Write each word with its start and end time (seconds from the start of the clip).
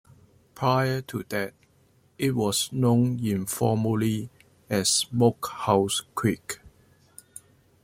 Prior 0.55 1.01
to 1.01 1.23
that, 1.29 1.53
it 2.17 2.31
was 2.35 2.71
known 2.73 3.23
informally 3.23 4.31
as 4.67 4.89
Smokehouse 4.89 6.01
Creek. 6.15 6.57